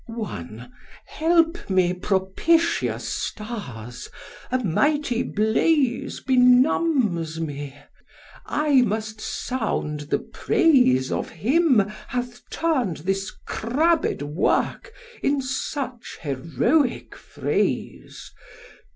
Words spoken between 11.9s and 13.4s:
hath turn'd this